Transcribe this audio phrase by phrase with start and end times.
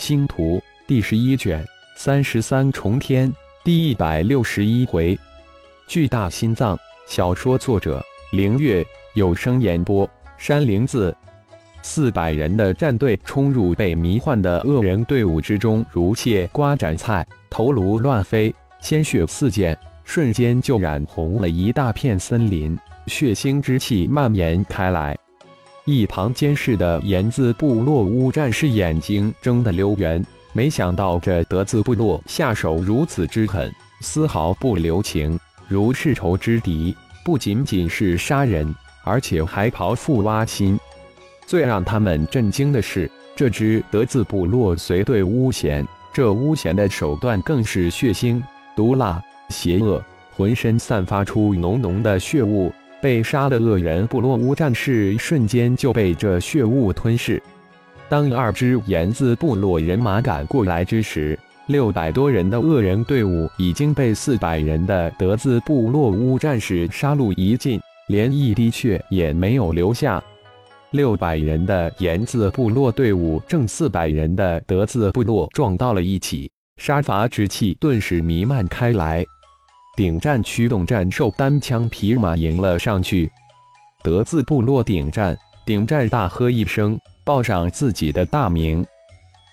[0.00, 1.62] 星图第十一卷
[1.94, 3.30] 三十三重天
[3.62, 5.16] 第一百六十一回，
[5.86, 6.76] 巨大心脏。
[7.06, 8.02] 小说作者：
[8.32, 8.82] 凌月，
[9.12, 10.08] 有声演播：
[10.38, 11.14] 山灵子。
[11.82, 22.76] 四百人的战队冲入被迷幻的恶人队伍之中，如切瓜斩菜，头颅乱飞，鲜血四溅，瞬间就染红了一大片森林，
[23.06, 25.14] 血腥之气蔓延开来。
[25.86, 36.94] 一旁监视的言字部落乌战士眼睛睁得溜圆，没想到这德字部落下手如此之狠，丝毫不留情，如世仇之敌，
[37.24, 38.72] 不仅仅是杀人，
[39.04, 40.78] 而且还刨腹挖心。
[41.46, 48.40] 最让他们震惊的是，这支德字部落随队巫贤，这巫贤的手段更是血腥、
[48.76, 50.04] 毒辣、邪恶，
[50.36, 52.70] 浑身散发出浓浓的血雾。
[53.00, 57.42] 被杀的恶人部落乌战士瞬间就被这血雾吞噬。
[58.08, 70.22] 当二支炎字部落人马赶过来之时，六百多人的恶人队伍已经被四百人的德字部落乌战士杀戮一尽，连一滴血也没有留下。
[70.90, 79.24] 六百人的炎字部落队伍正四百人的德字部落撞到了一起，杀伐之气顿时弥漫开来。
[80.00, 83.30] 顶战驱动战兽单枪匹马迎了上去，
[84.02, 88.82] 德字部落顶战，顶战大喝一声，报上自己的大名。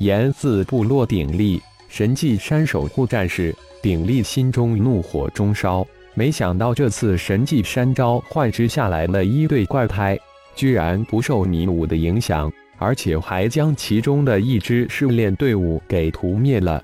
[0.00, 10.18] 言字部落鼎立，神迹山守护战士鼎立心中怒火中烧，没想到这次神迹山召唤之下来了一对怪胎。
[10.56, 16.82] 居然不受迷雾的影响，而且还将其中的一支试炼队伍给屠灭了。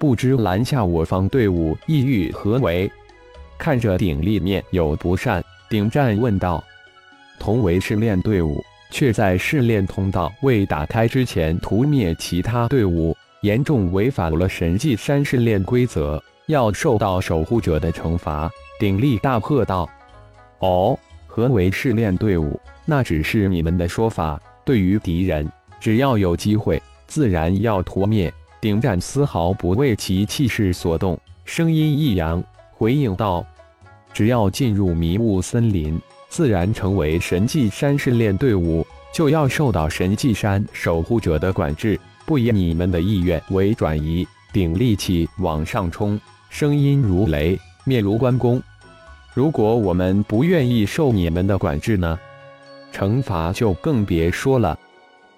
[0.00, 2.90] 不知拦下我方队伍意欲何为？
[3.58, 6.64] 看着鼎立面有不善，顶战问道
[7.38, 19.86] ：“同为试炼队伍，却在试炼通道未打开之前屠灭其他队伍，严重违反了神迹山试炼规则，要受到守护者的惩罚。”鼎立大喝道
[20.60, 24.40] ：“哦，何为试炼队伍？”那只是你们的说法。
[24.64, 25.46] 对于敌人，
[25.78, 28.32] 只要有机会，自然要屠灭。
[28.60, 33.44] 顶战丝毫不为其气势所动，声音一扬，回应道
[34.12, 35.98] ：“只要进入迷雾森林，
[36.28, 48.60] 自然成为神迹山试炼队伍，就要受到神迹山守护者的管制，不以你们的意愿为转移。”顶力气往上冲，声音如雷，面如关公。
[49.32, 52.18] 如果我们不愿意受你们的管制呢？
[52.92, 54.76] 惩罚就更别说了，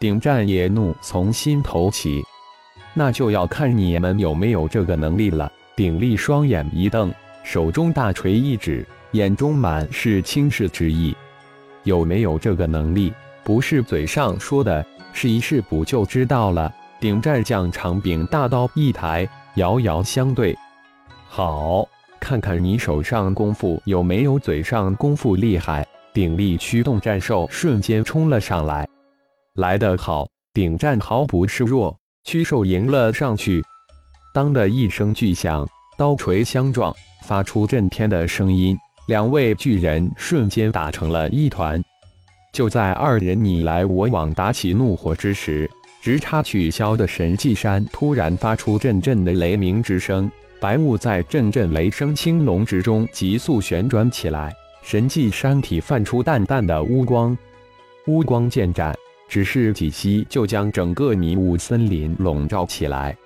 [0.00, 2.24] 顶战也怒从心头起，
[2.94, 5.50] 那就要看你们有没有这个能力了。
[5.76, 7.12] 鼎立双眼一瞪，
[7.42, 11.14] 手中大锤一指，眼中满是轻视之意。
[11.82, 13.12] 有没有这个能力，
[13.42, 16.72] 不是嘴上说的，试一试不就知道了？
[17.00, 20.56] 顶战将长柄大刀一抬，遥遥相对。
[21.28, 21.86] 好，
[22.20, 25.86] 看看你手上功夫有没有嘴上功夫厉害。
[26.14, 28.88] 鼎力驱动战兽瞬间冲了上来，
[29.56, 30.28] 来得好！
[30.54, 33.62] 顶战毫不示弱，驱兽迎了上去。
[34.32, 35.68] 当的一声巨响，
[35.98, 36.92] 刀锤相撞，
[37.22, 38.76] 发出震天的声音。
[39.06, 41.82] 两位巨人瞬间打成了一团。
[42.52, 45.70] 就在二人你来我往打起怒火之时，
[46.00, 54.50] 直插取消的神迹山突然发出阵阵的雷鸣之声，白雾在阵阵雷声青龙之中急速旋转起来。
[54.82, 57.36] 神迹山体泛出淡淡的乌光，
[58.06, 58.94] 乌光渐展，
[59.28, 63.16] 只是几息就将整个迷雾森林笼罩起来。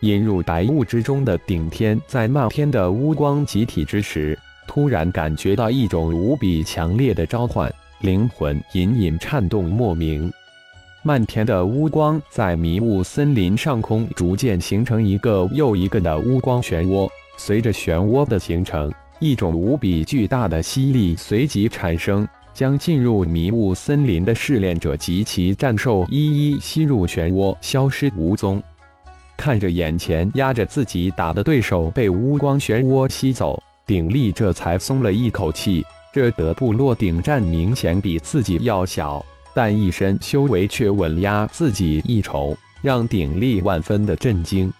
[0.00, 7.70] 引入白雾之中的顶天，在漫天的乌光集体之时，突然感觉到一种无比强烈的召唤，
[8.00, 10.32] 灵魂隐隐颤动莫名。
[11.02, 18.92] 漫天的乌光在迷雾森林上空逐渐形成一个又一个的乌光漩涡，随着漩涡的形成。
[19.18, 28.62] 一种无比巨大的吸力随即产生，将进入迷雾森林的试炼者及其战兽一一吸入漩涡，消失无踪。
[29.36, 35.84] 看着眼前压着自己打的对手被乌光漩涡吸走，鼎力这才松了一口气。
[36.12, 44.72] 这德部落顶战明显比自己要小，但一身修为却稳压自己一筹，让鼎力万分的震惊。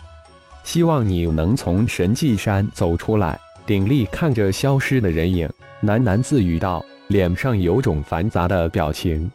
[0.65, 3.39] 希望你能从神迹山走出来。
[3.65, 5.49] 鼎力看着消失的人影，
[5.85, 9.29] 喃喃自语道，脸上有种繁杂的表情。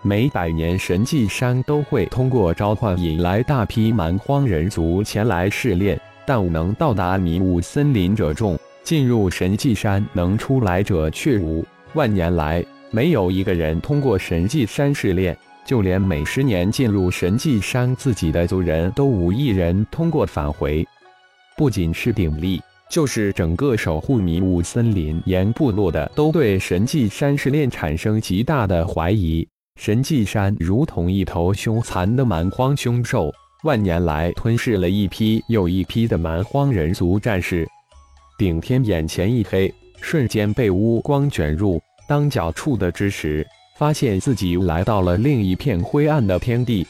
[0.00, 11.64] 每百年神迹山都会通过召唤引来大批蛮荒人族前来试炼，但能到达迷雾森林者众，进入神迹山能出来者却无。
[11.94, 20.86] 万年来，没有一个人通过神迹山试炼，就连每十年进入神迹山自己的族人都无一人通过返回。
[21.56, 29.46] 不仅是鼎力，就是整个守护迷雾森林岩部落的，都对神迹山试炼产生极大的怀疑。
[29.80, 33.32] 神迹山如同一头凶残的蛮荒凶兽，
[33.62, 37.66] 万年来吞噬了一批又一批的蛮荒人族战士。
[38.36, 43.46] 顶天眼前一黑，瞬间被乌光卷入，当脚触的之时，
[43.78, 46.84] 发现自己来到了另一片灰暗的天地。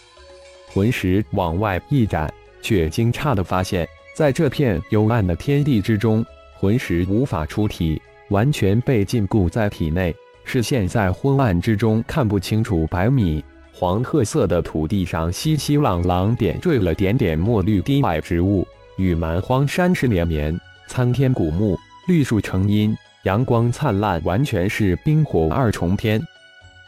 [0.72, 2.32] 魂石往外一展，
[2.62, 3.86] 却惊诧的发现。
[4.14, 6.24] 在这片幽暗的天地之中，
[6.54, 10.14] 魂石无法出体，完全被禁锢在体内。
[10.44, 12.86] 视线在昏暗之中看不清楚。
[12.88, 18.66] 百米黄褐色的土地上，熙熙攘攘点缀了点点墨绿低矮植物，
[18.96, 20.58] 与蛮荒山势连绵，
[20.88, 21.78] 参天古木，
[22.08, 26.20] 绿树成荫，阳光灿烂，完全是冰火二重天。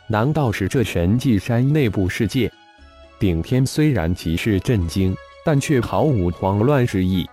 [0.08, 2.50] 难道是这神迹山内部世界？
[3.18, 5.14] 顶天虽然极是震惊。
[5.44, 7.28] 但却毫无慌乱之意。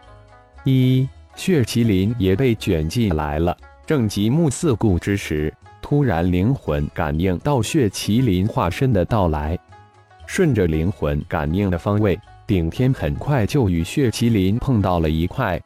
[0.63, 3.55] 一血麒麟也被卷进来了。
[3.85, 9.57] 正极目四顾之时，突然灵魂感应到血麒麟化身的到来，
[10.27, 15.59] 顺着灵魂感应的方位，顶天很快就与血麒麟碰到了一块。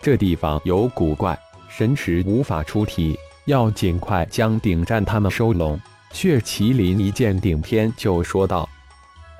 [0.00, 1.38] 这地方有古怪，
[1.68, 5.78] 神识无法出体，要尽快将顶战他们收拢。
[6.12, 8.66] 血麒麟一见顶天，就说道：“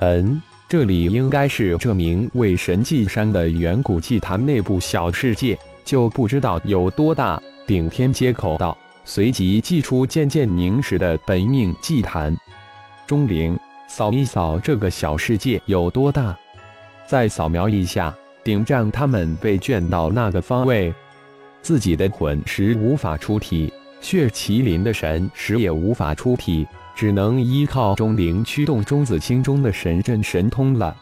[0.01, 7.43] 嗯。”这里应该是这名为神迹山的远古祭坛内部小世界，就不知道有多大。
[7.67, 12.33] 顶天接口道，随即祭出渐渐凝实的本命祭坛。
[13.05, 13.59] 钟灵，
[13.89, 16.39] 扫一扫这个小世界有多大？
[17.05, 20.95] 再扫描一下，顶战他们被卷到那个方位，
[21.63, 26.65] 自己的魂石无法出体，血麒麟的神石也无法出体。
[27.01, 30.95] 只能依靠钟灵驱动钟子清中的神阵神通了。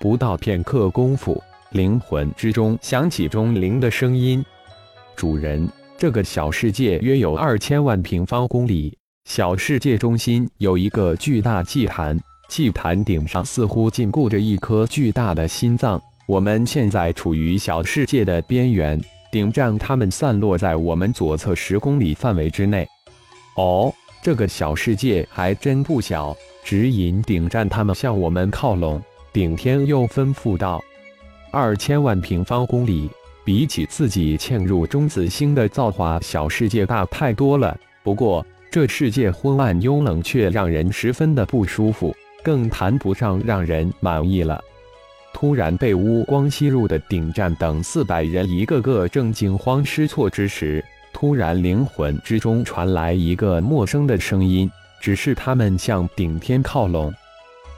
[0.00, 1.40] 不到片刻功夫，
[1.70, 4.44] 灵魂之中响起钟灵的声音
[5.14, 12.18] ：“主人，这个小世界约有二千万平方公里，小世界中心有一个巨大祭坛，
[12.48, 16.02] 祭坛顶上似乎禁锢着一颗巨大的心脏。
[16.26, 19.00] 我们现在处于小世界的边缘，
[19.30, 22.84] 顶站他们散落在我们左侧十公里范围之内。”
[23.54, 23.94] 哦。
[24.22, 29.02] 这个小世界还真不小，指引顶战他们向我们靠拢。
[29.32, 30.78] 顶天又吩咐道
[31.50, 33.08] ：“二千万平方公里，
[33.46, 37.78] 比起自己嵌入中子星的造化小世界大太多了。
[38.02, 44.62] 不过这世界昏暗幽冷，却让人十分的不舒服，更谈不上让人满意了。”
[45.32, 50.84] 突然被乌光吸入的顶战等四百人，一个个正惊慌失措之时。
[51.12, 54.70] 突然，灵魂之中传来一个陌生的声音，
[55.00, 57.12] 指示他们向顶天靠拢。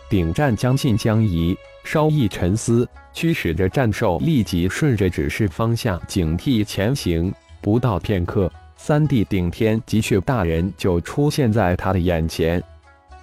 [0.08, 7.32] 顶战将信将疑，稍一沉思，驱使着战兽立即顺着指示方向警惕前行。
[7.61, 12.62] 不到片刻，三弟顶天及血大人就出现在他的眼前。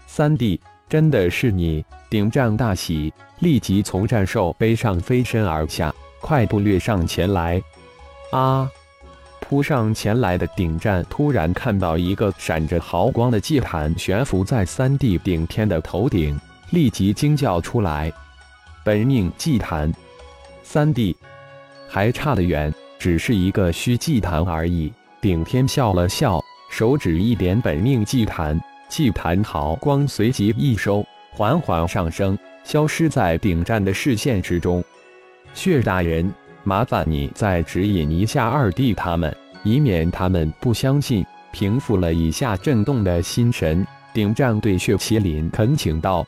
[0.07, 1.85] 三弟，真的是你！
[2.09, 7.61] 顶战大喜，立即从战兽背上飞身而下，快步掠上前来。
[8.31, 8.69] 啊！
[9.49, 18.13] 扑上前来的顶战突然看到一个闪着毫光的祭坛悬浮在三弟顶天的头顶，立即惊叫出来
[18.85, 19.91] ：“本命祭坛！”
[20.61, 21.18] 三弟
[21.87, 24.94] 还差得远，只是一个虚祭坛而已。
[25.19, 26.39] 顶天笑了笑，
[26.69, 34.83] 手指一点本命祭坛，祭坛毫光随即一收，缓缓上升，消失在顶战的视线之中。
[35.56, 36.31] 血大人。
[36.63, 41.25] 麻烦你再指引一下二弟他们，以免他们不相信。
[41.51, 46.23] 平复了一下震动的心神，顶战对血麒麟恳请道：“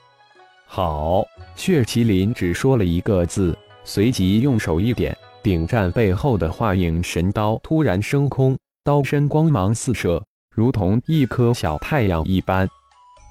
[0.65, 1.23] 好。”
[1.55, 10.23] 血麒麟只说了一个字，随即用手一点，顶战背后的化影神刀突然升空，刀身光芒四射，
[10.55, 12.67] 如同一颗小太阳一般。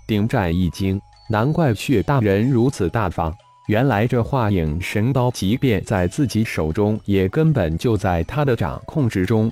[0.06, 3.34] 顶战一惊，难怪血大人如此大方。
[3.70, 9.48] 原来这化影神刀，即便在自己手中，也根本就在他的掌控之中。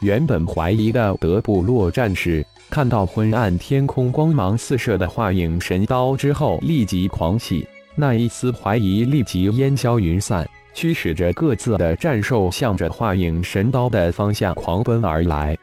[0.00, 15.56] 原本怀疑的德部落战士，看到昏暗天空光芒四射的化影神刀之后，立即狂喜，那一丝怀疑立即烟消云散，驱使着各自的战兽向着化影神刀的方向狂奔而来。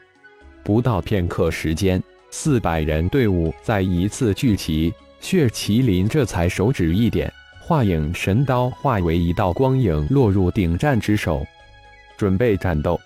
[0.63, 7.29] 不到片刻时间，四百人队伍再一次聚齐，血麒麟这才手指一点。
[7.65, 11.47] 化影神刀化为一道光影，落入顶战之手，
[12.17, 12.99] 准备战斗。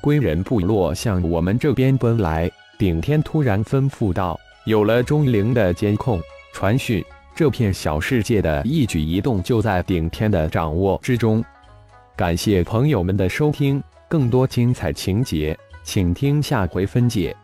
[0.00, 2.50] 归人部落向我们这边奔来。
[2.76, 6.20] 顶天突然吩咐道：“有了钟灵的监控，
[6.52, 7.04] 传讯，
[7.36, 11.42] 这片小世界的一举一动就在顶天的掌握之中。
[12.16, 17.34] 感谢朋友们的收听，更多精彩情节，请听下回分解。